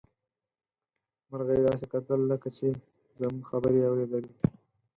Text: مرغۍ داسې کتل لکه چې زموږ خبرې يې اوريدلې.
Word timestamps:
مرغۍ 1.29 1.59
داسې 1.67 1.85
کتل 1.93 2.19
لکه 2.31 2.49
چې 2.57 2.67
زموږ 3.19 3.43
خبرې 3.49 3.77
يې 3.81 3.87
اوريدلې. 3.89 4.33